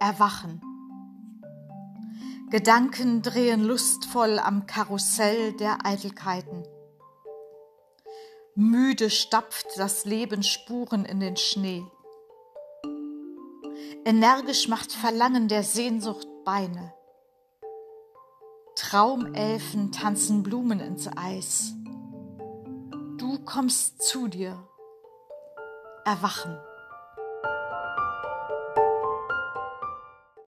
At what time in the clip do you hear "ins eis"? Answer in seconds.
20.80-21.74